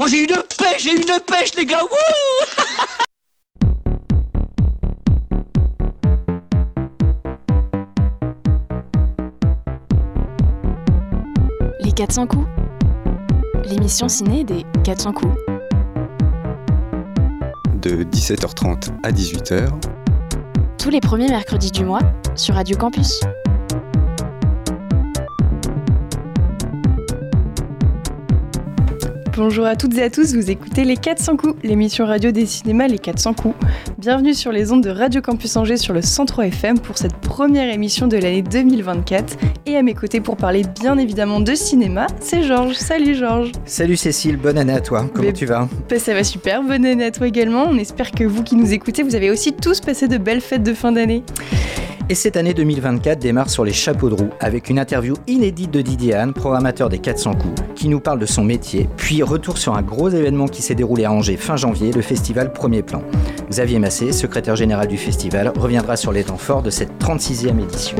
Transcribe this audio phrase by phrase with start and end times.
[0.00, 1.88] Oh, j'ai une pêche, j'ai une pêche, les gars Wouh
[11.80, 12.46] Les 400 coups.
[13.66, 15.36] L'émission ciné des 400 coups.
[17.80, 19.68] De 17h30 à 18h.
[20.76, 22.00] Tous les premiers mercredis du mois
[22.34, 23.20] sur Radio Campus.
[29.36, 32.86] Bonjour à toutes et à tous, vous écoutez Les 400 coups, l'émission radio des cinémas
[32.86, 33.54] Les 400 coups.
[33.98, 37.72] Bienvenue sur les ondes de Radio Campus Angers sur le 103 FM pour cette première
[37.72, 39.36] émission de l'année 2024.
[39.66, 42.76] Et à mes côtés pour parler bien évidemment de cinéma, c'est Georges.
[42.76, 43.50] Salut Georges.
[43.64, 45.06] Salut Cécile, bonne année à toi.
[45.12, 45.68] Comment Mais- tu vas?
[45.90, 47.64] Bah, ça va super, bonne année à toi également.
[47.68, 50.62] On espère que vous qui nous écoutez, vous avez aussi tous passé de belles fêtes
[50.62, 51.24] de fin d'année.
[52.10, 55.80] Et cette année 2024 démarre sur les chapeaux de roue avec une interview inédite de
[55.80, 59.74] Didier Anne, programmateur des 400 coups, qui nous parle de son métier, puis retour sur
[59.74, 63.02] un gros événement qui s'est déroulé à Angers fin janvier, le festival Premier Plan.
[63.48, 67.96] Xavier Massé, secrétaire général du festival, reviendra sur les temps forts de cette 36e édition.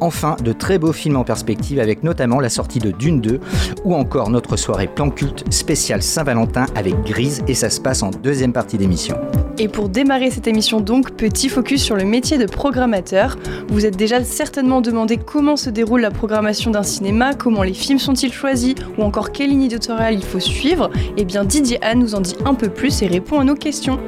[0.00, 3.40] Enfin, de très beaux films en perspective avec notamment la sortie de Dune 2
[3.84, 8.10] ou encore notre soirée plan culte spéciale Saint-Valentin avec Grise et ça se passe en
[8.10, 9.16] deuxième partie d'émission.
[9.58, 13.38] Et pour démarrer cette émission donc, petit focus sur le métier de programmateur.
[13.68, 18.00] Vous êtes déjà certainement demandé comment se déroule la programmation d'un cinéma, comment les films
[18.00, 20.90] sont-ils choisis, ou encore quelle ligne éditoriale il faut suivre.
[21.16, 24.00] Eh bien Didier Anne nous en dit un peu plus et répond à nos questions.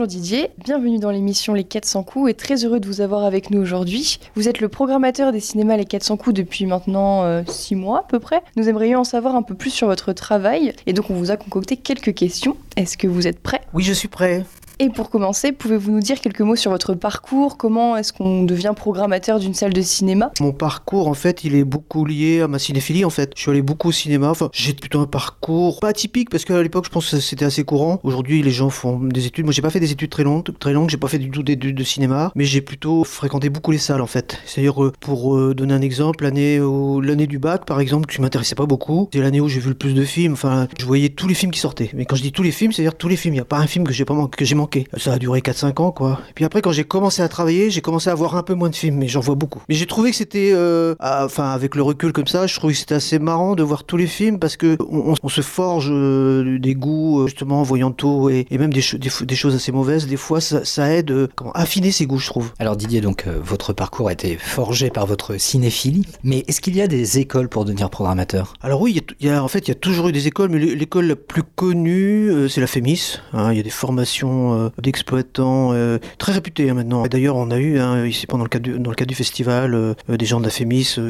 [0.00, 3.50] Bonjour Didier, bienvenue dans l'émission Les 400 coups et très heureux de vous avoir avec
[3.50, 4.18] nous aujourd'hui.
[4.34, 8.18] Vous êtes le programmateur des cinémas Les 400 coups depuis maintenant 6 mois à peu
[8.18, 8.42] près.
[8.56, 11.36] Nous aimerions en savoir un peu plus sur votre travail et donc on vous a
[11.36, 12.56] concocté quelques questions.
[12.76, 14.46] Est-ce que vous êtes prêt Oui, je suis prêt.
[14.82, 17.58] Et pour commencer, pouvez-vous nous dire quelques mots sur votre parcours?
[17.58, 20.32] Comment est-ce qu'on devient programmateur d'une salle de cinéma?
[20.40, 23.32] Mon parcours, en fait, il est beaucoup lié à ma cinéphilie, en fait.
[23.36, 24.30] Je suis allé beaucoup au cinéma.
[24.30, 27.62] Enfin, j'ai plutôt un parcours pas atypique, parce qu'à l'époque, je pense que c'était assez
[27.62, 28.00] courant.
[28.04, 29.44] Aujourd'hui, les gens font des études.
[29.44, 30.88] Moi, j'ai pas fait des études très longues, très longues.
[30.88, 34.00] J'ai pas fait du tout d'études de cinéma, mais j'ai plutôt fréquenté beaucoup les salles,
[34.00, 34.38] en fait.
[34.46, 38.64] C'est-à-dire, euh, pour euh, donner un exemple, l'année du bac, par exemple, qui m'intéressait pas
[38.64, 40.32] beaucoup, c'est l'année où j'ai vu le plus de films.
[40.32, 41.90] Enfin, je voyais tous les films qui sortaient.
[41.92, 43.34] Mais quand je dis tous les films, c'est-à-dire tous les films.
[43.34, 44.69] Il y a pas un film que j'ai pas que j'ai manqué.
[44.96, 46.20] Ça a duré 4-5 ans, quoi.
[46.30, 48.68] Et puis après, quand j'ai commencé à travailler, j'ai commencé à voir un peu moins
[48.70, 49.62] de films, mais j'en vois beaucoup.
[49.68, 52.72] Mais j'ai trouvé que c'était, euh, ah, enfin, avec le recul comme ça, je trouvais
[52.72, 55.40] que c'était assez marrant de voir tous les films parce que on, on- on se
[55.42, 59.34] forge euh, des goûts, euh, justement, en voyant tout et, et même des, des, des
[59.36, 60.06] choses assez mauvaises.
[60.06, 62.50] Des fois, ça, ça aide, euh, comment, à affiner ses goûts, je trouve.
[62.58, 66.80] Alors Didier, donc votre parcours a été forgé par votre cinéphilie, mais est-ce qu'il y
[66.82, 68.54] a des écoles pour devenir programmateur?
[68.62, 70.58] Alors oui, il y a en fait, il y a toujours eu des écoles, mais
[70.58, 73.18] l'é- l'école la plus connue, c'est la FEMIS.
[73.32, 73.52] hein.
[73.52, 77.06] il y a des formations euh, d'exploitants euh, très réputées hein, maintenant.
[77.06, 79.74] D'ailleurs, on a eu hein, ici pendant le cadre du, dans le cadre du festival
[79.74, 80.50] euh, des gens de la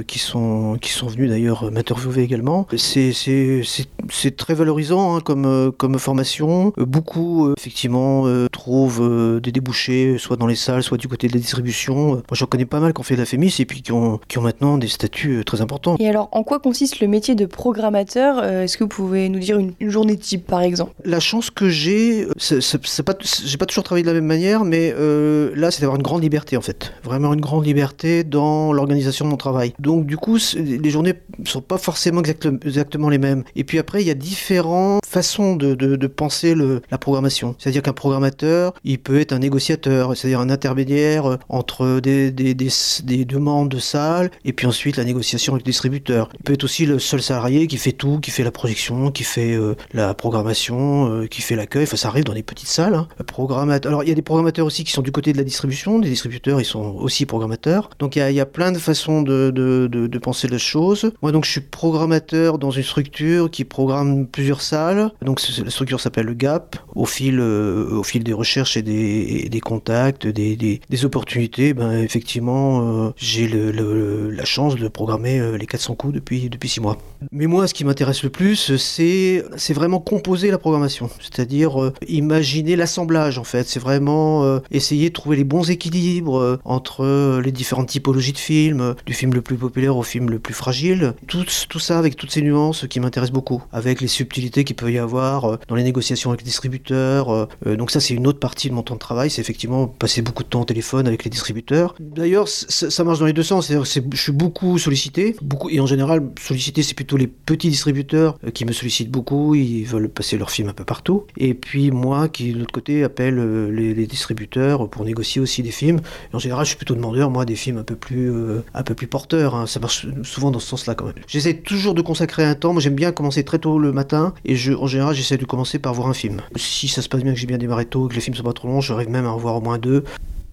[0.06, 2.66] qui sont qui sont venus d'ailleurs m'interviewer également.
[2.76, 6.72] C'est c'est très valorisant hein, comme comme formation.
[6.76, 12.10] Beaucoup effectivement trouvent des débouchés, soit dans les salles, soit du côté de la distribution.
[12.10, 14.20] Moi, j'en connais pas mal qui ont fait de la FEMIS et puis qui ont
[14.28, 15.96] qui ont maintenant des statuts très importants.
[15.98, 18.44] Et alors, en quoi consiste le métier de programmateur?
[18.44, 20.92] Est-ce que vous pouvez nous dire une, une journée type par exemple?
[21.04, 23.14] La chance que j'ai, c'est pas,
[23.44, 26.22] j'ai pas toujours travaillé de la même manière, mais euh, là, c'est d'avoir une grande
[26.22, 29.74] liberté en fait, vraiment une grande liberté dans l'organisation de mon travail.
[29.78, 31.14] Donc du coup, les journées
[31.44, 33.44] sont pas forcément exacte- exactement les mêmes.
[33.56, 36.54] Et puis après, il y a différentes façons de, penser
[36.90, 37.54] la programmation.
[37.58, 42.54] C'est-à-dire qu'un programmateur, il peut être un négociateur, c'est-à-dire un intermédiaire euh, entre des, des,
[42.54, 42.68] des,
[43.04, 46.30] des demandes de salles et puis ensuite la négociation avec le distributeur.
[46.34, 49.24] Il peut être aussi le seul salarié qui fait tout, qui fait la projection, qui
[49.24, 51.84] fait euh, la programmation, qui fait l'accueil.
[51.84, 52.94] Enfin, ça arrive dans des petites salles.
[52.94, 53.08] Hein.
[53.26, 53.90] Programmateur.
[53.90, 55.98] Alors, il y a des programmateurs aussi qui sont du côté de la distribution.
[55.98, 57.90] Des distributeurs, ils sont aussi programmateurs.
[57.98, 61.12] Donc, il y a, plein de façons de, penser les choses.
[61.22, 65.10] Moi, donc, je suis programmateur dans une structure qui programme plusieurs salles.
[65.22, 66.76] Donc, la structure s'appelle le GAP.
[66.94, 73.10] Au fil, euh, au fil des recherches et des, contacts, des, opportunités, ben, effectivement, euh,
[73.16, 76.98] j'ai la chance de programmer euh, les 400 coups depuis, depuis six mois.
[77.32, 79.42] Mais moi, ce qui m'intéresse le plus, c'est
[79.74, 83.68] vraiment composer la programmation, c'est-à-dire imaginer l'assemblage en fait.
[83.68, 88.32] C'est vraiment euh, essayer de trouver les bons équilibres euh, entre euh, les différentes typologies
[88.32, 91.14] de films, du film le plus populaire au film le plus fragile.
[91.26, 94.98] Tout, ça avec toutes ces nuances qui m'intéressent beaucoup, avec les subtilités qu'il peut y
[94.98, 97.48] avoir dans les négociations avec les distributeurs.
[97.64, 100.42] donc ça, c'est une autre partie de mon temps de travail, c'est effectivement passer beaucoup
[100.42, 101.94] de temps au téléphone avec les distributeurs.
[101.98, 103.70] D'ailleurs, ça marche dans les deux sens.
[103.70, 108.64] Je suis beaucoup sollicité, beaucoup, et en général, sollicité, c'est plutôt les petits distributeurs qui
[108.66, 109.54] me sollicitent beaucoup.
[109.54, 111.24] Ils veulent passer leurs films un peu partout.
[111.38, 115.70] Et puis moi, qui de l'autre côté appelle euh, les, distributeurs pour négocier aussi des
[115.70, 116.00] films.
[116.32, 118.62] Et en général, je suis plutôt demandeur, moi, des films un peu plus, euh,
[119.10, 119.54] porteurs.
[119.54, 119.66] hein.
[119.66, 121.14] Ça marche souvent dans ce sens-là quand même.
[121.26, 122.72] J'essaie toujours de consacrer un temps.
[122.72, 125.78] Moi, j'aime bien commencer très tôt le matin, et je, en général, j'essaie de commencer
[125.78, 126.40] par voir un film.
[126.56, 128.52] Si ça se passe bien, que j'ai bien démarré tôt, que les films sont pas
[128.52, 130.04] trop longs, j'arrive même à en voir au moins deux.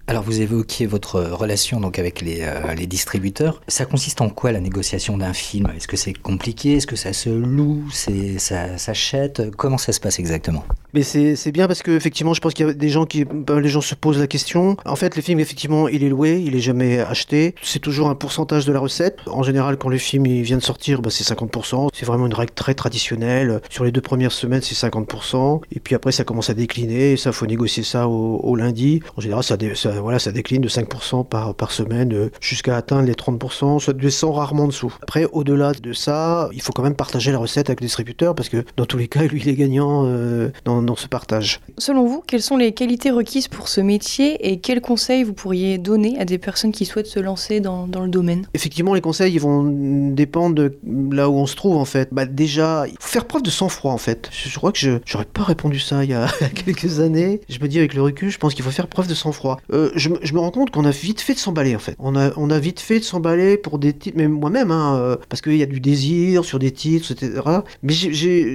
[0.08, 3.60] Alors vous évoquiez votre relation donc avec les, euh, les distributeurs.
[3.68, 5.70] Ça consiste en quoi la négociation d'un film?
[5.76, 6.76] Est-ce que c'est compliqué?
[6.76, 7.84] Est-ce que ça se loue?
[7.92, 9.50] C'est ça s'achète?
[9.58, 10.64] Comment ça se passe exactement?
[10.94, 13.26] Mais c'est c'est bien parce que effectivement, je pense qu'il y a des gens qui,
[13.48, 14.78] les gens se posent la question.
[14.86, 17.54] En fait, le film, effectivement, il est loué, il est jamais acheté.
[17.62, 19.18] C'est toujours un pourcentage de la recette.
[19.26, 21.90] En général, quand le film il vient de sortir, ben, c'est 50%.
[21.92, 23.60] C'est vraiment une règle très traditionnelle.
[23.68, 25.60] Sur les deux premières semaines, c'est 50%.
[25.70, 27.18] Et puis après, ça commence à décliner.
[27.18, 29.02] Ça, faut négocier ça au, lundi.
[29.18, 33.06] En général, ça, ça, voilà, ça décline de 5% par, par semaine euh, jusqu'à atteindre
[33.06, 33.80] les 30%.
[33.80, 34.94] Ça descend rarement en dessous.
[35.02, 38.48] Après, au-delà de ça, il faut quand même partager la recette avec le distributeur parce
[38.48, 41.60] que dans tous les cas, lui, il est gagnant euh, dans, dans ce partage.
[41.78, 45.78] Selon vous, quelles sont les qualités requises pour ce métier et quels conseils vous pourriez
[45.78, 48.46] donner à des personnes qui souhaitent se lancer dans, dans le domaine?
[48.54, 49.64] Effectivement, les conseils ils vont
[50.12, 50.78] dépendre de
[51.10, 52.08] là où on se trouve en fait.
[52.12, 54.28] Bah déjà, il faut faire preuve de sang-froid en fait.
[54.32, 57.40] Je, je crois que je j'aurais pas répondu ça il y a quelques années.
[57.48, 59.58] Je me dis avec le recul, je pense qu'il faut faire preuve de sang-froid.
[59.72, 61.96] Euh, je, me- je me rends compte qu'on a vite fait de s'emballer en fait.
[61.98, 65.16] On a on a vite fait de s'emballer pour des titres, même moi-même, hein, euh,
[65.28, 67.40] parce qu'il y a du désir sur des titres, etc.
[67.82, 67.94] Mais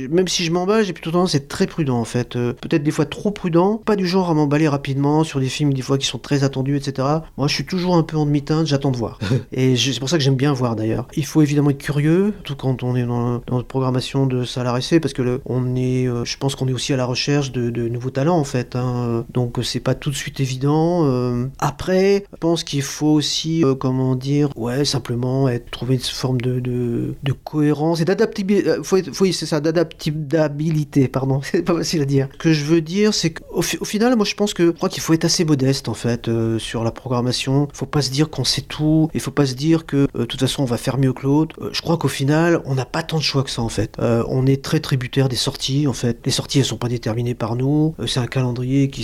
[0.10, 2.36] même si je m'emballe, j'ai plutôt tendance à être très prudent en fait.
[2.36, 5.74] Euh, Peut-être des fois trop prudent, pas du genre à m'emballer rapidement sur des films
[5.74, 7.08] des fois qui sont très attendus, etc.
[7.38, 9.20] Moi, je suis toujours un peu en demi-teinte, j'attends de voir.
[9.52, 11.08] Et c'est pour ça que j'aime bien voir d'ailleurs.
[11.16, 14.44] Il faut évidemment être curieux, tout quand on est dans, dans une programmation de
[14.78, 17.52] essai, parce que le- on est, euh, je pense qu'on est aussi à la recherche
[17.52, 18.76] de, de nouveaux talents en fait.
[18.76, 19.26] hein.
[19.34, 21.02] Donc c'est pas tout de suite évident.
[21.24, 26.42] Euh, après, je pense qu'il faut aussi, euh, comment dire, ouais, simplement trouver une forme
[26.42, 28.70] de, cohérence et d'adaptabilité.
[28.70, 28.98] euh, Faut,
[29.32, 31.42] c'est ça, d'adaptabilité, pardon.
[31.52, 32.28] C'est pas facile à dire.
[32.34, 34.72] Ce que je veux dire, c'est qu'au fi- au final, moi je pense que je
[34.72, 37.68] crois qu'il faut être assez modeste en fait sur la programmation.
[37.74, 39.10] Faut pas se dire qu'on sait tout.
[39.14, 41.56] Il faut pas se dire que de toute façon on va faire mieux que l'autre.
[41.72, 43.96] Je crois qu'au final, on n'a pas tant de choix que ça en fait.
[44.00, 46.20] On est très tributaire des sorties en fait.
[46.26, 47.96] Les sorties elles sont pas déterminées par nous.
[48.08, 49.02] C'est un calendrier qui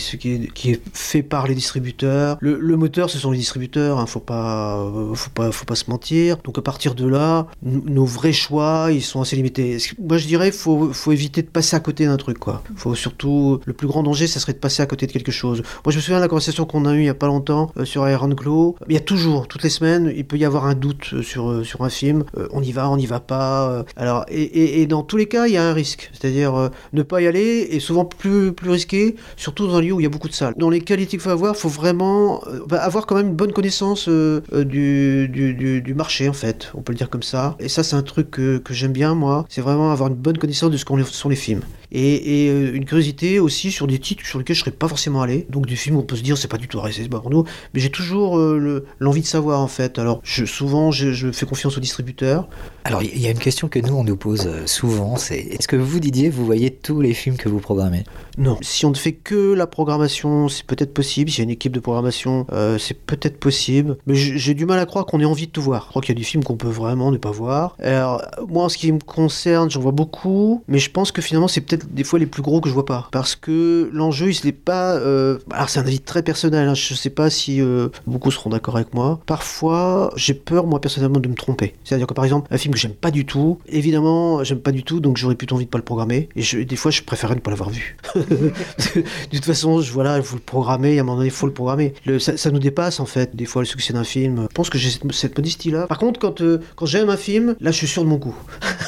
[0.72, 2.09] est fait par les distributeurs.
[2.40, 4.00] Le, moteur, ce sont les distributeurs.
[4.00, 5.30] Hein, faut euh, faut
[5.66, 6.38] pas, se mentir.
[6.44, 9.78] Donc à partir de là, nos vrais choix, ils sont assez limités.
[10.00, 12.64] Moi je dirais, faut, faut éviter de passer à côté d'un truc quoi.
[12.76, 15.64] Faut surtout, le plus grand danger, ça serait de passer à côté de quelque chose.
[15.86, 17.72] Moi je me souviens de la conversation qu'on a eue il y a pas longtemps
[17.78, 18.76] euh, sur Iron Glow.
[18.88, 21.82] Il y a toujours, toutes les semaines, il peut y avoir un doute euh, sur,
[21.82, 22.24] un film.
[22.52, 23.86] On y va, on n'y va pas.
[23.96, 26.12] alors, et, dans tous les cas, il y a un risque.
[26.14, 27.40] C'est-à-dire ne pas y aller
[27.72, 30.54] est souvent plus, risqué, surtout dans un lieu où il y a beaucoup de salles.
[30.58, 34.08] Dans les qualités qu'il faut avoir, faut vraiment euh, avoir quand même une bonne connaissance
[34.08, 36.72] euh, euh, du, marché, en fait.
[36.76, 37.56] On peut le dire comme ça.
[37.60, 39.46] Et ça, c'est un truc que, que j'aime bien, moi.
[39.50, 41.62] C'est vraiment avoir une bonne connaissance de ce qu'on sont les films.
[41.92, 45.22] Et, et, euh, une curiosité aussi sur des titres sur lesquels je serais pas forcément
[45.22, 45.48] allé.
[45.50, 47.44] Donc des films où on peut se dire c'est pas du tout réalisé par nous,
[47.74, 49.98] mais j'ai toujours euh, le- l'envie de savoir en fait.
[50.00, 52.48] Alors je, souvent je, je fais confiance aux distributeurs.
[52.84, 55.68] Alors il y a une question que nous on nous pose euh, souvent, c'est est-ce
[55.68, 58.04] que vous Didier, vous voyez tous les films que vous programmez?
[58.38, 61.30] Non, si on ne fait que la programmation, c'est peut-être possible.
[61.30, 63.98] S'il y a une équipe de programmation, euh, c'est peut-être possible.
[64.08, 65.84] Mais j'ai j'ai du mal à croire qu'on ait envie de tout voir.
[65.86, 67.76] Je crois qu'il y a des films qu'on peut vraiment ne pas voir.
[67.80, 70.64] Alors, moi, en ce qui me concerne, j'en vois beaucoup.
[70.70, 72.86] Mais je pense que finalement, c'est peut-être des fois les plus gros que je vois
[72.86, 73.08] pas.
[73.12, 74.96] Parce que l'enjeu, il n'est pas.
[74.96, 76.68] euh, Alors, c'est un avis très personnel.
[76.68, 76.74] hein.
[76.74, 79.20] Je sais pas si euh, beaucoup seront d'accord avec moi.
[79.26, 81.74] Parfois, j'ai peur, moi, personnellement, de me tromper.
[81.84, 84.84] C'est-à-dire que, par exemple, un film que j'aime pas du tout, évidemment, j'aime pas du
[84.84, 86.30] tout, donc j'aurais plutôt envie de pas le programmer.
[86.36, 87.98] Et je- des fois, je préférerais ne pas l'avoir vu.
[88.16, 91.48] de toute façon, je, voilà, il faut le programmer, à un moment donné, il faut
[91.48, 91.94] le programmer.
[92.20, 94.48] Ça, nous dépasse, en fait, des fois, le succès d'un film.
[94.50, 95.88] Je pense que j'ai cette, cette modestie-là.
[95.88, 98.36] Par contre, quand, euh, quand j'aime un film, là, je suis sûr de mon coup.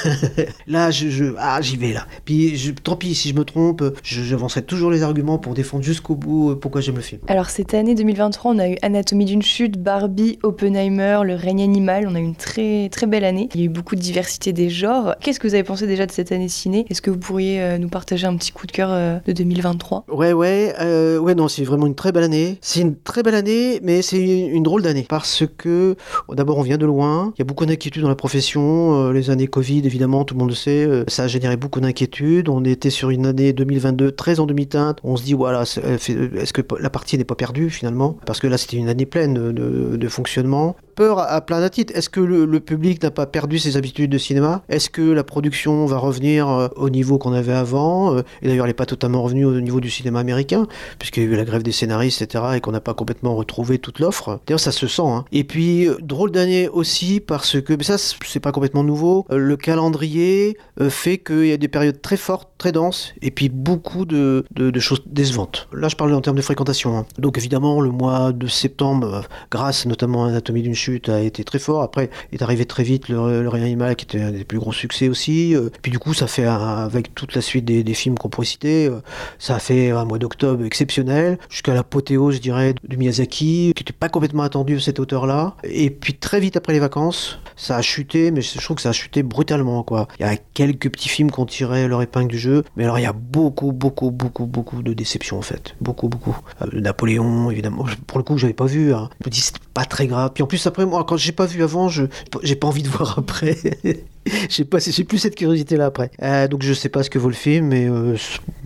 [0.68, 2.06] là, je, je- ah, j'y vais, là.
[2.26, 6.16] Puis, je- tant pis, si je me trompe, j'avancerai toujours les arguments pour défendre jusqu'au
[6.16, 7.22] bout euh, pourquoi j'aime le film.
[7.28, 12.08] Alors cette année 2023, on a eu Anatomie d'une chute, Barbie, Oppenheimer, Le règne animal.
[12.08, 13.50] On a eu une très très belle année.
[13.54, 15.16] Il y a eu beaucoup de diversité des genres.
[15.22, 16.86] Qu'est-ce que vous avez pensé déjà de cette année ciné?
[16.90, 20.06] Est-ce que vous pourriez euh, nous partager un petit coup de cœur euh, de 2023
[20.10, 22.58] Ouais, ouais, euh, ouais, non, c'est vraiment une très belle année.
[22.62, 25.06] C'est une très belle année, mais c'est une, une drôle d'année.
[25.08, 25.96] Parce que,
[26.28, 27.34] oh, d'abord, on vient de loin.
[27.36, 29.12] Il y a beaucoup d'inquiétudes dans la profession.
[29.12, 32.50] Les années Covid, évidemment, tout le monde le sait, ça a généré beaucoup d'inquiétudes.
[32.50, 35.00] On est était sur une année 2022 très en demi-teinte.
[35.04, 38.18] On se dit, voilà, est-ce que la partie n'est pas perdue finalement?
[38.26, 41.94] Parce que là, c'était une année pleine de, de fonctionnement peur à plein titres.
[41.96, 44.62] Est-ce que le, public n'a pas perdu ses habitudes de cinéma?
[44.70, 48.66] Est-ce que la production va revenir euh, au niveau qu'on avait avant euh, Et d'ailleurs,
[48.66, 50.68] elle n'est pas totalement revenue au niveau du cinéma américain,
[51.00, 53.80] puisqu'il y a eu la grève des scénaristes, etc., et qu'on n'a pas complètement retrouvé
[53.80, 54.40] toute l'offre.
[54.46, 55.02] D'ailleurs, ça se sent.
[55.04, 55.26] Hein.
[55.32, 59.58] Et puis, euh, drôle d'année aussi, parce que, mais ça, c'est pas complètement nouveau, le
[59.58, 60.58] calendrier
[60.90, 64.80] fait qu'il y a des périodes très fortes, très denses, et puis beaucoup de, de,
[64.80, 65.68] choses décevantes.
[65.74, 66.96] Là, je parle en termes de fréquentation.
[66.96, 67.08] Hein.
[67.18, 71.58] Donc, évidemment, le mois de septembre, grâce notamment à Anatomie d'une chute a été très
[71.58, 71.82] fort.
[71.82, 74.74] Après, est arrivé très vite le, le Rien Animal qui était un des plus gros
[74.74, 75.56] succès aussi.
[75.56, 78.88] Euh, puis du coup, ça fait avec toute la suite des, films qu'on pourrait citer,
[78.88, 79.02] euh,
[79.40, 83.92] ça a fait un mois d'octobre exceptionnel jusqu'à l'apothéose, je dirais, de Miyazaki, qui n'était
[83.92, 85.56] pas complètement attendu cet auteur-là.
[85.64, 88.90] Et puis très vite après les vacances, ça a chuté, mais je trouve que ça
[88.90, 89.86] a chuté brutalement.
[90.20, 93.00] Il y a quelques petits films qui ont tiré leur épingle du jeu, mais alors
[93.00, 95.76] il y a beaucoup, beaucoup, beaucoup, beaucoup de déceptions en fait.
[95.82, 96.38] Beaucoup, beaucoup.
[96.62, 98.94] Euh, Napoléon, évidemment, pour le coup, j'avais pas vu.
[98.94, 99.10] Hein.
[99.22, 100.32] Je me dis, c'est pas très grave.
[100.34, 102.04] Puis en plus, après, moi, quand j'ai pas vu avant, je
[102.44, 103.58] j'ai pas envie de voir après.
[104.50, 106.12] j'ai pas, plus cette curiosité là après.
[106.22, 108.16] Euh, donc je sais pas ce que vaut le film, mais euh,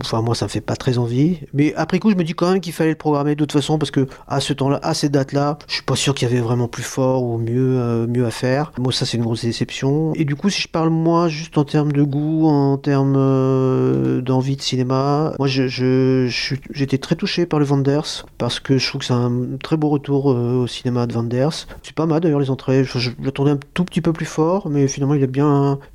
[0.02, 1.38] enfin moi ça me fait pas très envie.
[1.54, 3.78] Mais après coup je me dis quand même qu'il fallait le programmer de toute façon
[3.78, 6.40] parce que à ce temps-là, à ces dates-là, je suis pas sûr qu'il y avait
[6.40, 8.72] vraiment plus fort ou mieux, euh, mieux à faire.
[8.78, 10.12] Moi ça c'est une grosse déception.
[10.14, 14.56] Et du coup si je parle moi juste en termes de goût, en termes d'envie
[14.56, 16.28] de cinéma, moi je, je,
[16.70, 19.32] j'étais très touché par le Vanders parce que je trouve que c'est un
[19.62, 21.66] très beau retour au cinéma de Vanders.
[21.82, 22.84] C'est pas mal d'ailleurs les entrées.
[22.84, 25.45] Je, l'attendais un tout petit peu plus fort, mais finalement il est bien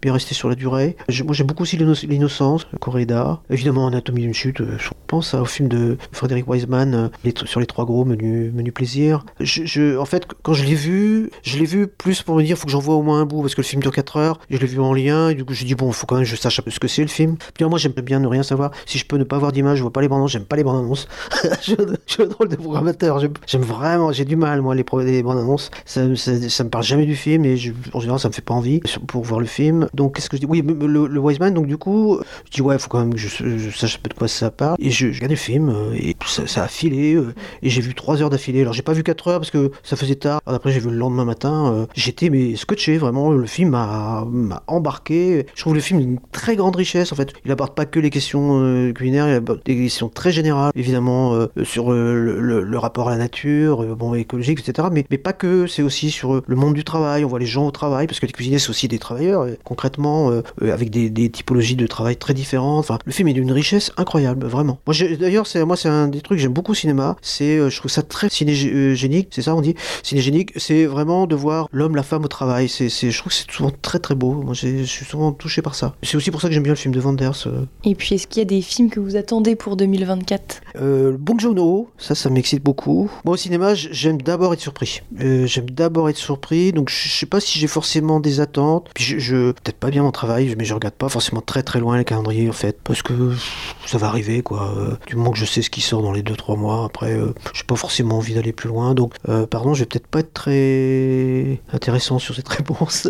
[0.01, 0.96] bien, resté sur la durée.
[1.24, 3.41] Moi j'aime beaucoup aussi l'innocence, Corrida.
[3.50, 7.65] Évidemment Anatomie d'une chute, euh, je pense au film de Frédéric Wiseman euh, sur les
[7.65, 9.25] trois gros menus, menu plaisir.
[9.39, 12.65] Je, en fait quand je l'ai vu, je l'ai vu plus pour me dire faut
[12.65, 14.39] que j'en vois au moins un bout parce que le film dure 4 heures.
[14.50, 16.29] Je l'ai vu en lien et du coup je dis bon faut quand même que
[16.29, 17.38] je sache un peu ce que c'est le film.
[17.53, 18.72] Puis moi j'aime bien ne rien savoir.
[18.86, 20.55] Si je peux ne pas voir d'image, je vois pas les bandes annonces, j'aime pas
[20.55, 21.08] les bandes annonces.
[21.62, 23.20] je, suis un drôle de programmateur.
[23.48, 25.72] J'aime vraiment, j'ai du mal moi les, les bandes annonces.
[25.86, 27.58] Ça, ça, me parle jamais du film et
[27.93, 29.88] en général ça me fait pas envie pour voir le film.
[29.94, 30.48] Donc, qu'est-ce que je dis?
[30.48, 33.20] Oui, le, le Wiseman, donc du coup, je dis, ouais, il faut quand même que
[33.20, 34.76] je, sache un peu de quoi ça parle.
[34.80, 38.22] Et je, regarde le film, euh, et ça, a filé, euh, et j'ai vu 3
[38.22, 38.62] heures d'affilée.
[38.62, 40.42] Alors, j'ai pas vu 4 heures parce que ça faisait tard.
[40.46, 41.74] après, j'ai vu le lendemain matin.
[41.74, 43.32] Euh, j'étais mais scotché, vraiment.
[43.32, 44.26] Le film m'a
[44.68, 45.46] embarqué.
[45.56, 47.34] Je trouve le film d'une très grande richesse, en fait.
[47.46, 51.92] Il aborde pas que les questions culinaires, il aborde des questions très générales, évidemment, sur
[51.92, 54.88] le, rapport à la nature, bon, écologique, etc.
[54.92, 57.24] Mais, mais pas que, c'est aussi sur le monde du travail.
[57.24, 59.31] On voit les gens au travail, parce que les cuisiniers, c'est aussi des travailleurs
[59.64, 62.80] concrètement, euh, euh, avec des, typologies de travail très différentes.
[62.80, 64.80] Enfin, le film est d'une richesse incroyable, vraiment.
[64.88, 67.16] Moi, d'ailleurs, c'est moi, c'est un des trucs que j'aime beaucoup au cinéma.
[67.22, 69.30] C'est, euh, je trouve ça très cinégénique.
[69.32, 69.76] C'est ça, on dit?
[70.04, 70.52] Cinégénique.
[70.58, 72.68] C'est vraiment de voir l'homme, la femme au travail.
[72.70, 74.34] C'est, je trouve que c'est souvent très très beau.
[74.34, 75.96] Moi, je suis souvent touché par ça.
[76.04, 77.48] C'est aussi pour ça que j'aime bien le film de Wanders.
[77.86, 81.40] Et puis, est-ce qu'il y a des films que vous attendez pour 2024 euh, Bong
[81.40, 83.10] Joon-ho, ça, ça m'excite beaucoup.
[83.26, 85.02] Moi, au cinéma, j'aime d'abord être surpris.
[85.18, 86.72] j'aime d'abord être surpris.
[86.72, 88.90] Donc, je sais pas si j'ai forcément des attentes.
[88.94, 91.80] Puis, je, je peut-être pas bien mon travail, mais je regarde pas forcément très très
[91.80, 93.34] loin le calendrier en fait, parce que
[93.86, 94.74] ça va arriver quoi.
[94.78, 97.34] Euh, du moment que je sais ce qui sort dans les 2-3 mois, après, euh,
[97.54, 98.94] j'ai pas forcément envie d'aller plus loin.
[98.94, 103.08] Donc, euh, pardon, je vais peut-être pas être très intéressant sur cette réponse.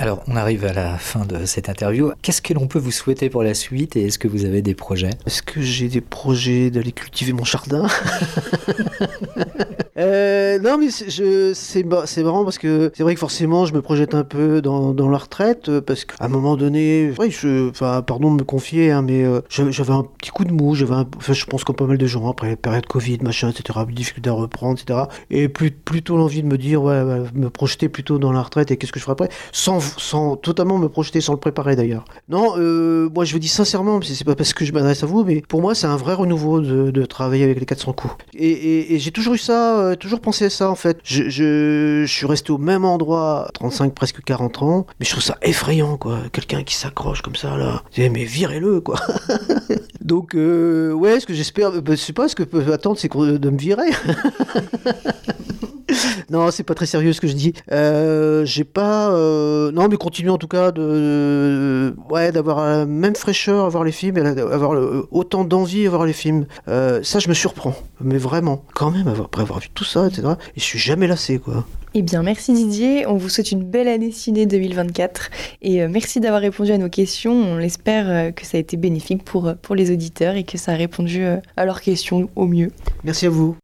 [0.00, 2.12] Alors, on arrive à la fin de cette interview.
[2.22, 4.74] Qu'est-ce que l'on peut vous souhaiter pour la suite et est-ce que vous avez des
[4.74, 5.10] projets?
[5.26, 7.86] Est-ce que j'ai des projets d'aller cultiver mon jardin?
[10.00, 14.22] Euh, Non, mais c'est marrant parce que c'est vrai que forcément, je me projette un
[14.22, 18.30] peu dans, dans la retraite euh, parce qu'à un moment donné, ouais, je, enfin, pardon
[18.32, 20.76] de me confier, hein, mais euh, j'avais un petit coup de mou.
[20.76, 23.76] J'avais, enfin, je pense comme pas mal de gens après la période Covid, machin, etc.,
[23.90, 25.00] difficulté à reprendre, etc.
[25.30, 27.02] Et plus, plutôt l'envie de me dire, ouais,
[27.34, 30.78] me projeter plutôt dans la retraite et qu'est-ce que je ferai après, sans sans totalement
[30.78, 32.04] me projeter, sans le préparer d'ailleurs.
[32.28, 35.24] Non, euh, moi je vous dis sincèrement, c'est pas parce que je m'adresse à vous,
[35.24, 38.14] mais pour moi c'est un vrai renouveau de, travailler avec les 400 coups.
[38.34, 40.98] Et, j'ai toujours eu ça, euh, toujours pensé à ça en fait.
[41.04, 45.38] Je, je, suis resté au même endroit, 35, presque 40 ans, mais je trouve ça
[45.42, 46.18] effrayant quoi.
[46.32, 49.00] Quelqu'un qui s'accroche comme ça là, mais virez-le quoi.
[50.00, 53.08] Donc euh, ouais, ce que j'espère, bah, je sais pas, ce que peut attendre c'est
[53.14, 53.90] de me virer.
[56.30, 57.54] non, c'est pas très sérieux ce que je dis.
[57.72, 59.10] Euh, j'ai pas.
[59.12, 63.84] Euh, non, mais continue en tout cas de, ouais, d'avoir la même fraîcheur à voir
[63.84, 64.78] les films, et avoir
[65.10, 66.46] autant d'envie à voir les films.
[66.68, 70.28] Euh, ça, je me surprends, mais vraiment, quand même, après avoir vu tout ça, etc.
[70.54, 71.64] Et je suis jamais lassé, quoi.
[71.94, 73.06] Eh bien, merci Didier.
[73.06, 75.30] On vous souhaite une belle année ciné 2024
[75.62, 77.32] et merci d'avoir répondu à nos questions.
[77.32, 80.76] On espère que ça a été bénéfique pour, pour les auditeurs et que ça a
[80.76, 81.24] répondu
[81.56, 82.70] à leurs questions au mieux.
[83.04, 83.56] Merci à vous.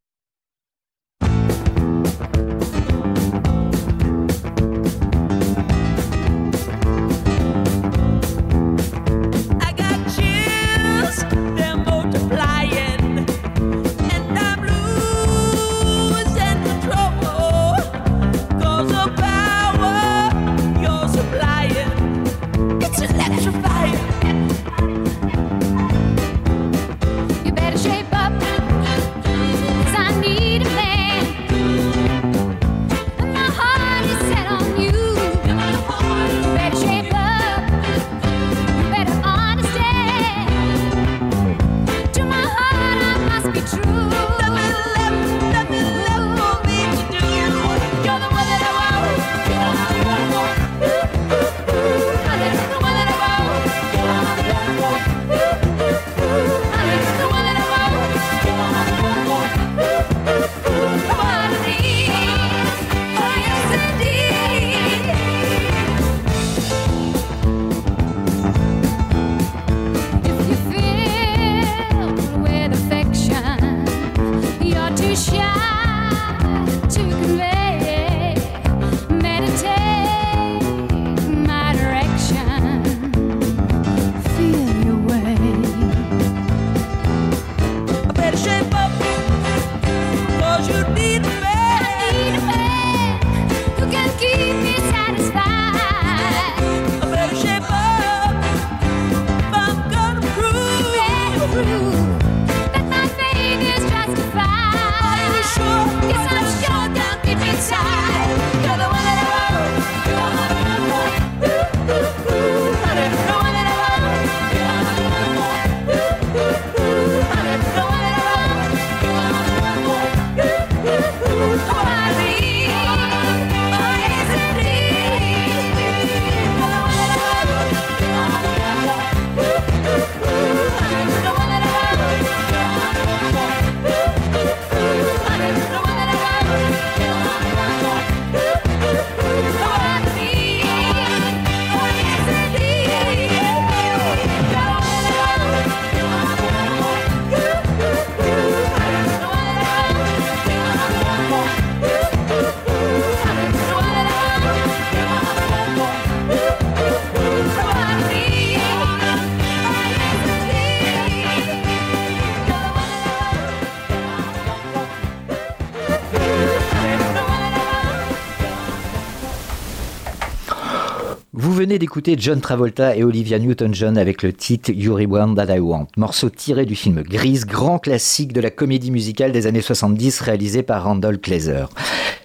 [171.65, 175.87] Venez d'écouter John Travolta et Olivia Newton-John avec le titre You Reborn That I Want,
[175.97, 180.63] morceau tiré du film Grise, grand classique de la comédie musicale des années 70 réalisé
[180.63, 181.65] par Randall Kleiser.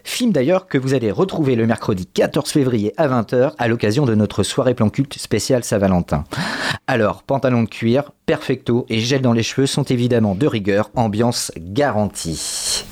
[0.04, 4.13] Film d'ailleurs que vous allez retrouver le mercredi 14 février à 20h à l'occasion de
[4.13, 6.25] notre soirée plan culte spéciale Saint-Valentin.
[6.88, 11.54] Alors, pantalon de cuir, perfecto et gel dans les cheveux sont évidemment de rigueur, ambiance
[11.56, 12.84] garantie.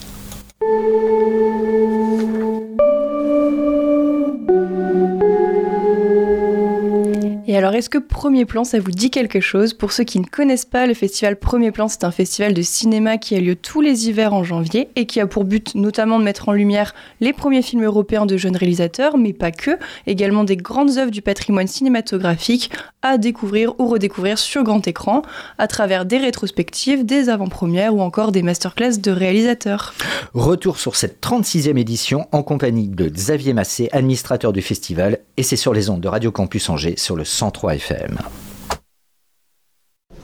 [7.57, 9.73] Alors, est-ce que Premier Plan, ça vous dit quelque chose?
[9.73, 13.17] Pour ceux qui ne connaissent pas, le festival Premier Plan, c'est un festival de cinéma
[13.17, 16.23] qui a lieu tous les hivers en janvier et qui a pour but notamment de
[16.23, 19.71] mettre en lumière les premiers films européens de jeunes réalisateurs, mais pas que,
[20.05, 25.21] également des grandes œuvres du patrimoine cinématographique à découvrir ou redécouvrir sur grand écran
[25.57, 29.93] à travers des rétrospectives, des avant-premières ou encore des masterclass de réalisateurs.
[30.33, 35.55] Retour sur cette 36e édition en compagnie de Xavier Massé, administrateur du festival, et c'est
[35.55, 38.17] sur les ondes de Radio Campus Angers sur le 103 FM.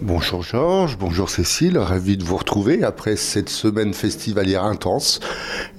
[0.02, 5.22] Bonjour Georges, bonjour Cécile, ravi de vous retrouver après cette semaine festivalière intense.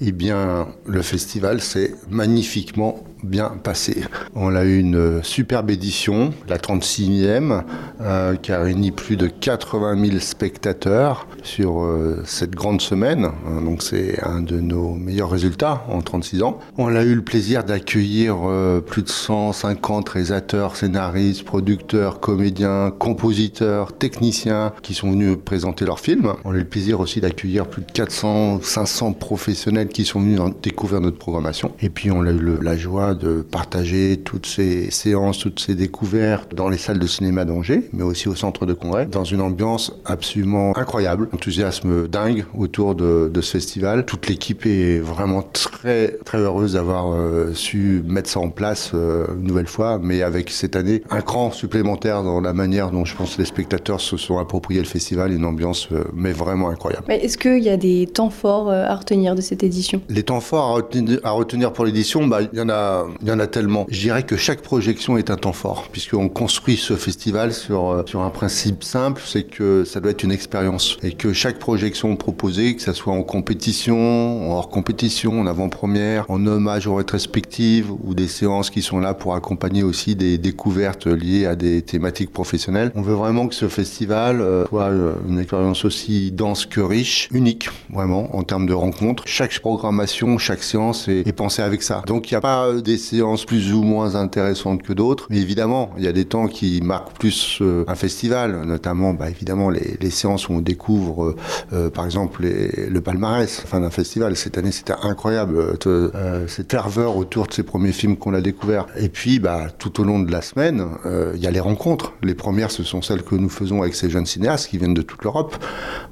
[0.00, 4.04] Eh bien, le festival s'est magnifiquement bien passé.
[4.34, 7.62] On a eu une superbe édition, la 36e,
[8.00, 13.26] euh, qui a réuni plus de 80 000 spectateurs sur euh, cette grande semaine.
[13.48, 16.58] Euh, Donc c'est un de nos meilleurs résultats en 36 ans.
[16.78, 23.92] On a eu le plaisir d'accueillir euh, plus de 150 réalisateurs, scénaristes, producteurs, comédiens, compositeurs,
[23.92, 26.34] techniciens qui sont venus présenter leurs films.
[26.44, 30.40] On a eu le plaisir aussi d'accueillir plus de 400, 500 professionnels qui sont venus
[30.62, 31.72] découvrir notre programmation.
[31.80, 36.54] Et puis on a eu la joie de partager toutes ces séances, toutes ces découvertes
[36.54, 39.92] dans les salles de cinéma d'Angers, mais aussi au centre de congrès, dans une ambiance
[40.04, 44.04] absolument incroyable, enthousiasme dingue autour de, de ce festival.
[44.04, 49.26] Toute l'équipe est vraiment très très heureuse d'avoir euh, su mettre ça en place euh,
[49.36, 53.14] une nouvelle fois, mais avec cette année un cran supplémentaire dans la manière dont je
[53.16, 57.04] pense les spectateurs se sont appropriés le festival, une ambiance euh, mais vraiment incroyable.
[57.08, 60.00] Est-ce qu'il y a des temps forts à retenir de cette édition?
[60.08, 63.28] Les temps forts à retenir, à retenir pour l'édition, bah, il y en a, il
[63.28, 63.86] y en a tellement.
[63.88, 68.02] Je dirais que chaque projection est un temps fort, puisqu'on construit ce festival sur, euh,
[68.06, 70.98] sur un principe simple, c'est que ça doit être une expérience.
[71.02, 76.46] Et que chaque projection proposée, que ça soit en compétition, hors compétition, en avant-première, en
[76.46, 81.46] hommage aux rétrospectives, ou des séances qui sont là pour accompagner aussi des découvertes liées
[81.46, 82.90] à des thématiques professionnelles.
[82.94, 87.28] On veut vraiment que ce festival euh, soit euh, une expérience aussi dense que riche,
[87.32, 89.24] unique, vraiment, en termes de rencontres.
[89.26, 92.02] Chaque programmation, chaque séance est, est pensée avec ça.
[92.06, 95.90] Donc il n'y a pas des séances plus ou moins intéressantes que d'autres, mais évidemment,
[95.96, 100.10] il y a des temps qui marquent plus euh, un festival, notamment, bah, évidemment, les,
[100.10, 101.36] séances où on découvre, euh,
[101.72, 104.36] euh, par exemple, le palmarès fin d'un festival.
[104.36, 106.12] Cette année, c'était incroyable, te-
[106.46, 108.86] cette ferveur autour de ces premiers films qu'on a découverts.
[108.96, 110.86] Et puis, bah, tout au long de la semaine,
[111.34, 112.12] il y a les rencontres.
[112.22, 115.02] Les premières, ce sont celles que nous faisons avec ces jeunes cinéastes qui viennent de
[115.02, 115.56] toute l'Europe,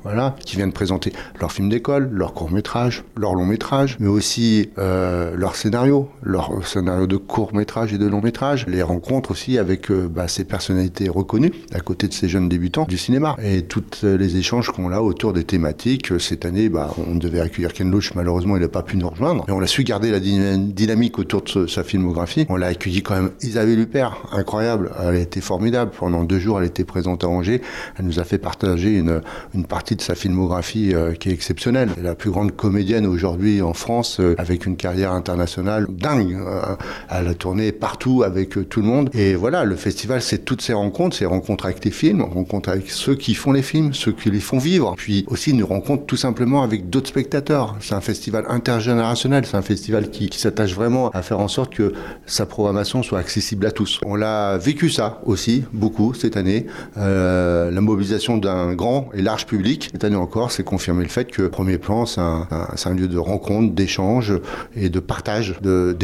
[0.03, 6.09] voilà, qui viennent présenter leurs films d'école, leurs courts-métrages, leurs longs-métrages, mais aussi leurs scénarios,
[6.23, 8.67] leurs scénarios de courts-métrages et de longs-métrages.
[8.69, 12.85] Les rencontres aussi avec euh, bah, ces personnalités reconnues à côté de ces jeunes débutants
[12.89, 13.37] du cinéma.
[13.43, 16.13] Et tous les échanges qu'on a autour des thématiques.
[16.13, 19.09] Euh, Cette année, bah, on devait accueillir Ken Loach, malheureusement, il n'a pas pu nous
[19.09, 19.45] rejoindre.
[19.49, 22.47] Mais on a su garder la dyna- dynamique autour de sa filmographie.
[22.49, 24.91] On l'a accueilli quand même Isabelle Huppert, incroyable.
[25.01, 25.91] Elle a été formidable.
[25.99, 27.61] Pendant deux jours, elle était présente à Angers.
[27.99, 29.21] Elle nous a fait partager une,
[29.55, 31.91] une partie de sa filmographie euh, qui est exceptionnelle.
[32.03, 36.37] La plus grande comédienne aujourd'hui en France, euh, avec une carrière internationale dingue.
[36.53, 39.11] À, à la tournée partout avec euh, tout le monde.
[39.15, 42.91] Et voilà, le festival, c'est toutes ces rencontres, ces rencontres avec les films, rencontres avec
[42.91, 44.95] ceux qui font les films, ceux qui les font vivre.
[44.97, 47.77] Puis aussi une rencontre tout simplement avec d'autres spectateurs.
[47.81, 51.93] C'est un festival intergénérationnel, c'est un festival qui, s'attache vraiment à faire en sorte que
[52.27, 54.01] sa programmation soit accessible à tous.
[54.05, 56.67] On l'a vécu ça aussi, beaucoup cette année.
[56.97, 59.89] Euh, la mobilisation d'un grand et large public.
[59.93, 63.19] Cette année encore, c'est confirmé le fait que Premier Plan, c'est un, un- lieu de
[63.19, 64.35] rencontre, d'échange
[64.77, 65.95] et de partage de-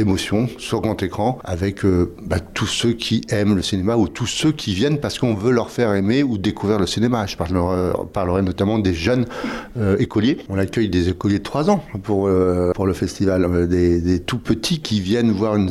[0.59, 4.53] sur grand écran avec euh, bah, tous ceux qui aiment le cinéma ou tous ceux
[4.53, 7.27] qui viennent parce qu'on veut leur faire aimer ou découvrir le cinéma.
[7.27, 9.27] Je parlerai, parlerai notamment des jeunes
[9.77, 10.39] euh, écoliers.
[10.49, 14.39] On accueille des écoliers de 3 ans pour, euh, pour le festival, euh, des, tout
[14.39, 15.71] petits qui viennent voir une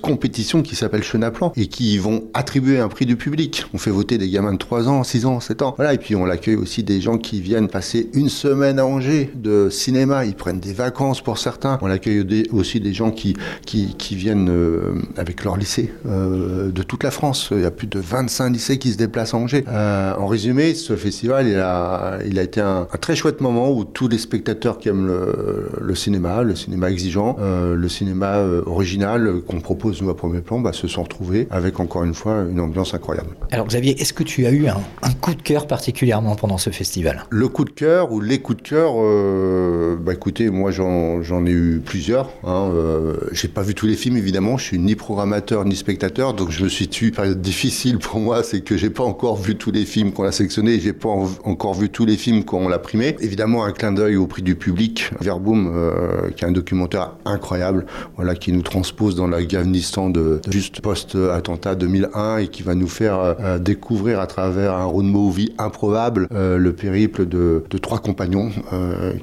[0.00, 3.64] compétition qui s'appelle Chenaplan et qui vont attribuer un prix du public.
[3.74, 5.74] On fait voter des gamins de 3 ans, 6 ans, 7 ans.
[5.76, 9.30] Voilà, et puis on accueille aussi des gens qui viennent passer une semaine à Angers
[9.34, 10.24] de cinéma.
[10.24, 11.78] Ils prennent des vacances pour certains.
[11.82, 17.02] On accueille aussi des gens qui, qui viennent euh, avec leur lycée euh, de toute
[17.02, 17.48] la France.
[17.52, 19.64] Il y a plus de 25 lycées qui se déplacent à Angers.
[19.68, 23.70] Euh, en résumé, ce festival, il a, il a été un, un très chouette moment
[23.70, 29.40] où tous les spectateurs qui aiment le, le cinéma, le cinéma exigeant, le cinéma original
[29.46, 32.60] qu'on propose nous à premier plan, bah, se sont retrouvés avec encore une fois une
[32.60, 33.30] ambiance incroyable.
[33.50, 36.70] Alors Xavier, est-ce que tu as eu un, un coup de cœur particulièrement pendant ce
[36.70, 37.24] festival?
[37.30, 38.94] Le coup de cœur ou les coups de cœur,
[40.00, 42.30] bah écoutez, moi j'en ai eu plusieurs.
[42.44, 42.70] Hein,
[43.32, 46.64] J'ai pas vu tous les films évidemment, je suis ni programmateur ni spectateur, donc je
[46.64, 47.10] me situe.
[47.10, 50.32] Période difficile pour moi, c'est que j'ai pas encore vu tous les films qu'on a
[50.32, 53.16] sélectionnés, j'ai pas en- encore vu tous les films qu'on l'a primé.
[53.20, 57.84] Évidemment, un clin d'œil au prix du public, Verboom, euh, qui est un documentaire incroyable,
[58.16, 62.88] voilà, qui nous transpose dans l'Afghanistan de, de juste post-attentat 2001 et qui va nous
[62.88, 67.98] faire euh, euh, découvrir à travers un road movie improbable euh, le périple de, trois
[67.98, 68.50] compagnons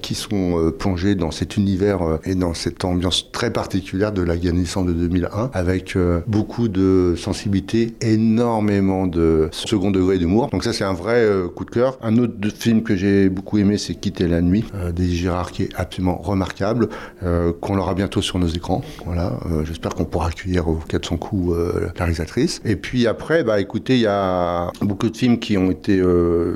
[0.01, 4.93] qui sont plongés dans cet univers et dans cette ambiance très particulière de l'Afghanistan de
[4.93, 10.49] 2001 avec euh, beaucoup de sensibilité, énormément de second degré d'humour.
[10.49, 11.97] Donc ça c'est un vrai euh, coup de cœur.
[12.01, 15.63] Un autre film que j'ai beaucoup aimé c'est Quitter la nuit euh, d'Elie Girard qui
[15.63, 16.89] est absolument remarquable
[17.23, 18.81] euh, qu'on l'aura bientôt sur nos écrans.
[19.05, 22.61] Voilà, j'espère qu'on pourra accueillir au 400 coups la réalisatrice.
[22.65, 26.01] Et puis après, bah écoutez, il y a beaucoup de films qui ont été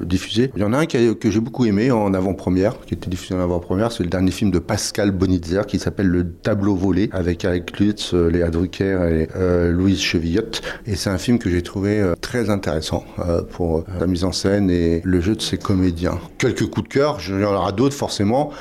[0.05, 0.51] diffusés.
[0.55, 3.39] Il y en a un que j'ai beaucoup aimé en avant-première, qui était diffusé en
[3.39, 7.79] avant-première, c'est le dernier film de Pascal Bonitzer qui s'appelle Le Tableau volé avec Eric
[7.79, 10.61] Lutz, euh, Léa Drucker et euh, Louise Chevillotte.
[10.85, 13.03] Et c'est un film que j'ai trouvé euh, très intéressant
[13.51, 16.19] pour la mise en scène et le jeu de ses comédiens.
[16.37, 18.51] Quelques coups de cœur, il y en aura d'autres forcément,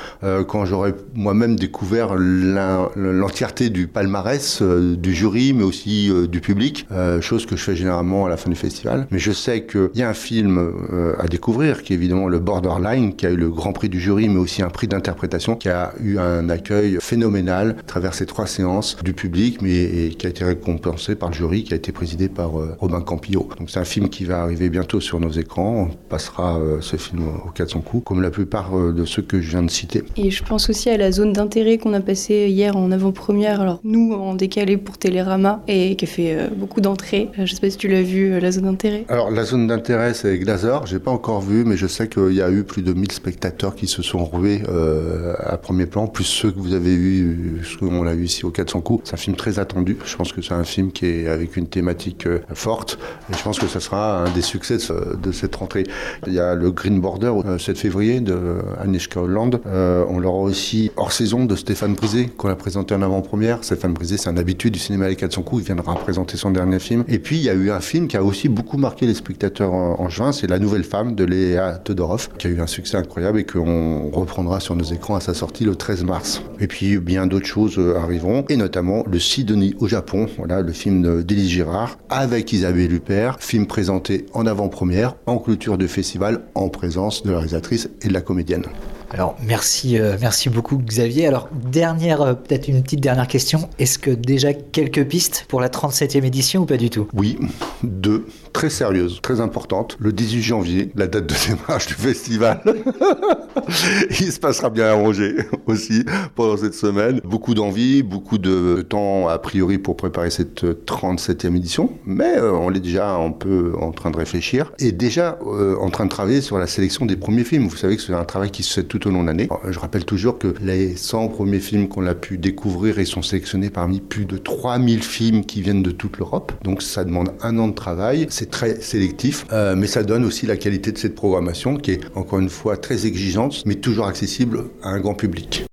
[0.47, 6.87] quand j'aurai moi-même découvert l'entièreté du palmarès du jury, mais aussi du public,
[7.21, 9.07] chose que je fais généralement à la fin du festival.
[9.11, 10.73] Mais je sais qu'il y a un film
[11.19, 14.29] à découvrir, qui est évidemment le Borderline, qui a eu le grand prix du jury,
[14.29, 18.47] mais aussi un prix d'interprétation, qui a eu un accueil phénoménal à travers ces trois
[18.47, 19.28] séances du public,
[19.61, 22.75] mais et qui a été récompensé par le jury, qui a été présidé par euh,
[22.79, 23.49] Robin Campillo.
[23.57, 25.89] Donc c'est un film qui va arriver bientôt sur nos écrans.
[25.89, 29.41] On passera euh, ce film au 400 coups, comme la plupart euh, de ceux que
[29.41, 30.03] je viens de citer.
[30.17, 33.61] Et je pense aussi à la zone d'intérêt qu'on a passée hier en avant-première.
[33.61, 37.29] Alors, nous, en décalé pour Télérama, et qui a fait beaucoup d'entrées.
[37.37, 39.05] Je sais pas si tu l'as vu, la zone d'intérêt.
[39.09, 42.41] Alors la zone d'intérêt c'est Glazor, j'ai pas encore vu mais je sais qu'il y
[42.41, 46.23] a eu plus de 1000 spectateurs qui se sont rués euh, à premier plan, plus
[46.23, 49.08] ceux que vous avez eu, ceux qu'on l'a eu ici au 400 coups.
[49.09, 51.65] C'est un film très attendu, je pense que c'est un film qui est avec une
[51.65, 52.99] thématique euh, forte
[53.31, 55.83] et je pense que ça sera un des succès de, ce- de cette rentrée.
[56.27, 59.59] Il y a le Green Border, euh, 7 février de Agnieszka Holland.
[59.65, 63.63] Euh, on l'aura aussi hors saison de Stéphane Brisé qu'on a présenté en avant-première.
[63.63, 66.77] Stéphane Brisé c'est un habitué du cinéma Les 400 coups, il viendra présenter son dernier
[66.77, 67.03] film.
[67.07, 69.73] Et puis il y a eu un film qui a aussi beaucoup marqué les spectateurs
[69.73, 72.97] en, en juin, c'est La Nouvelle Femme de Léa Todorov, qui a eu un succès
[72.97, 76.43] incroyable et qu'on reprendra sur nos écrans à sa sortie le 13 mars.
[76.59, 80.71] Et puis bien d'autres choses euh, arriveront, et notamment le Sidonie au Japon, voilà le
[80.71, 86.69] film d'Élise Girard avec Isabelle Huppert, film présenté en avant-première, en clôture de festival, en
[86.69, 88.65] présence de la réalisatrice et de la comédienne.
[89.11, 91.25] Alors merci, euh, merci beaucoup Xavier.
[91.25, 93.67] Alors dernière, euh, peut-être une petite dernière question.
[93.79, 97.07] Est-ce que déjà quelques pistes pour la 37e édition ou pas du tout?
[97.13, 97.39] Oui,
[97.81, 99.97] deux, très sérieuses, très importantes.
[99.99, 102.61] Le 18 janvier, la date de démarrage du festival.
[104.21, 107.21] Il se passera bien à Angers aussi pendant cette semaine.
[107.23, 112.73] Beaucoup d'envie, beaucoup de temps a priori pour préparer cette 37e édition, mais euh, on
[112.73, 116.41] est déjà un peu en train de réfléchir et déjà euh, en train de travailler
[116.41, 117.67] sur la sélection des premiers films.
[117.67, 119.49] Vous savez que c'est un travail qui se fait tout au long de l'année.
[119.67, 123.69] Je rappelle toujours que les 100 premiers films qu'on a pu découvrir et sont sélectionnés
[123.69, 126.51] parmi plus de 3000 films qui viennent de toute l'Europe.
[126.63, 128.27] Donc ça demande un an de travail.
[128.29, 132.01] C'est très sélectif, euh, mais ça donne aussi la qualité de cette programmation qui est
[132.15, 135.65] encore une fois très exigeante, mais toujours accessible à un grand public.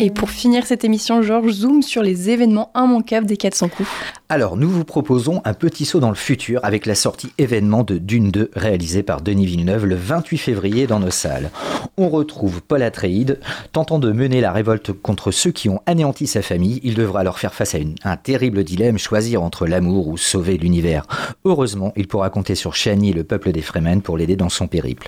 [0.00, 3.88] Et pour finir cette émission, Georges zoom sur les événements immanquables des 400 coups.
[4.34, 7.98] Alors, nous vous proposons un petit saut dans le futur avec la sortie événement de
[7.98, 11.52] Dune 2 réalisée par Denis Villeneuve le 28 février dans nos salles.
[11.96, 13.38] On retrouve Paul Atreides
[13.70, 16.80] tentant de mener la révolte contre ceux qui ont anéanti sa famille.
[16.82, 21.06] Il devra alors faire face à un terrible dilemme, choisir entre l'amour ou sauver l'univers.
[21.44, 25.06] Heureusement, il pourra compter sur Shani le peuple des Fremen pour l'aider dans son périple.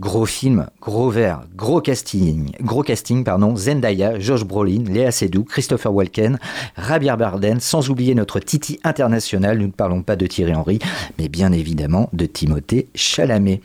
[0.00, 5.92] Gros film, gros verre, gros casting, gros casting pardon, Zendaya, Josh Brolin, Léa Seydoux, Christopher
[5.92, 6.38] Walken,
[6.78, 8.40] Javier Bardem, sans oublier notre
[8.84, 9.58] International.
[9.58, 10.78] Nous ne parlons pas de Thierry Henry,
[11.18, 13.60] mais bien évidemment de Timothée Chalamet.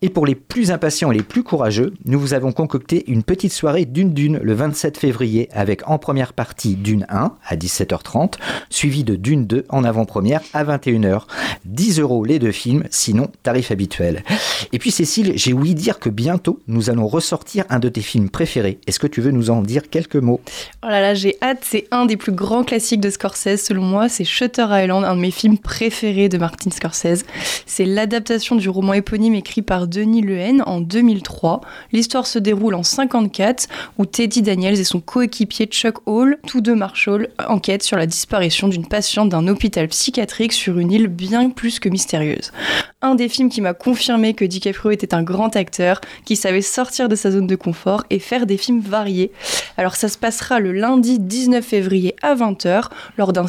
[0.00, 3.52] Et pour les plus impatients et les plus courageux, nous vous avons concocté une petite
[3.52, 8.34] soirée d'une dune le 27 février avec en première partie Dune 1 à 17h30,
[8.70, 11.22] suivi de Dune 2 en avant-première à 21h.
[11.64, 14.24] 10 euros les deux films, sinon tarif habituel.
[14.72, 18.30] Et puis Cécile, j'ai ouï dire que bientôt nous allons ressortir un de tes films
[18.30, 18.78] préférés.
[18.86, 20.40] Est-ce que tu veux nous en dire quelques mots?
[20.82, 24.08] Oh là là, j'ai hâte, c'est un des plus grands classiques de Scorsese selon moi,
[24.12, 27.24] c'est Shutter Island, un de mes films préférés de Martin Scorsese.
[27.66, 31.62] C'est l'adaptation du roman éponyme écrit par Denis Lehane en 2003.
[31.92, 36.74] L'histoire se déroule en 54 où Teddy Daniels et son coéquipier Chuck Hall, tous deux
[36.74, 41.80] Marshall, enquêtent sur la disparition d'une patiente d'un hôpital psychiatrique sur une île bien plus
[41.80, 42.52] que mystérieuse.
[43.00, 47.08] Un des films qui m'a confirmé que DiCaprio était un grand acteur, qui savait sortir
[47.08, 49.32] de sa zone de confort et faire des films variés.
[49.76, 52.84] Alors ça se passera le lundi 19 février à 20h
[53.18, 53.48] lors d'un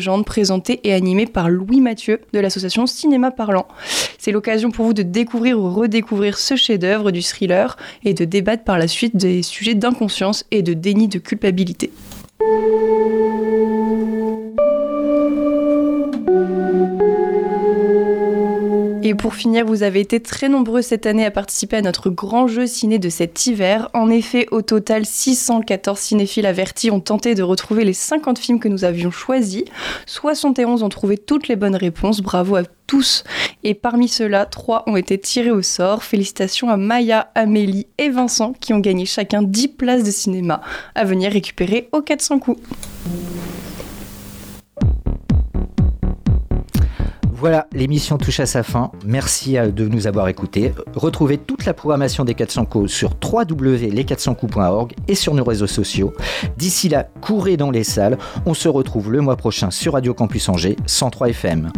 [0.00, 3.68] ciné-légende présenté et animé par Louis Mathieu de l'association Cinéma Parlant.
[4.18, 8.64] C'est l'occasion pour vous de découvrir ou redécouvrir ce chef-d'œuvre du thriller et de débattre
[8.64, 11.92] par la suite des sujets d'inconscience et de déni de culpabilité.
[19.10, 22.46] Et pour finir, vous avez été très nombreux cette année à participer à notre grand
[22.46, 23.90] jeu ciné de cet hiver.
[23.92, 28.68] En effet, au total, 614 cinéphiles avertis ont tenté de retrouver les 50 films que
[28.68, 29.64] nous avions choisis.
[30.06, 32.20] 71 ont trouvé toutes les bonnes réponses.
[32.20, 33.24] Bravo à tous.
[33.64, 36.04] Et parmi ceux-là, 3 ont été tirés au sort.
[36.04, 40.60] Félicitations à Maya, Amélie et Vincent qui ont gagné chacun 10 places de cinéma
[40.94, 42.62] à venir récupérer au 400 coups.
[47.40, 48.92] Voilà, l'émission touche à sa fin.
[49.06, 50.74] Merci de nous avoir écoutés.
[50.94, 56.12] Retrouvez toute la programmation des 400 coups sur www.les400coups.org et sur nos réseaux sociaux.
[56.58, 58.18] D'ici là, courez dans les salles.
[58.44, 61.72] On se retrouve le mois prochain sur Radio Campus Angers 103 FM.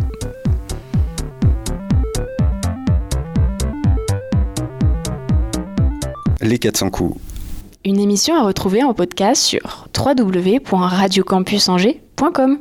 [6.40, 7.20] Les 400 coups.
[7.84, 12.58] Une émission à retrouver en podcast sur www.radiocampusangers.com.